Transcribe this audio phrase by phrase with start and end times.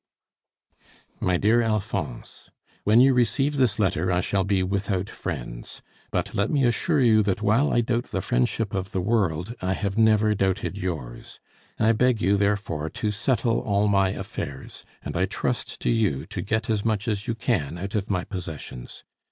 [1.19, 2.49] My dear Alphonse,
[2.85, 7.21] When you receive this letter I shall be without friends; but let me assure you
[7.21, 11.39] that while I doubt the friendship of the world, I have never doubted yours.
[11.77, 16.41] I beg you therefore to settle all my affairs, and I trust to you to
[16.41, 19.03] get as much as you can out of my possessions.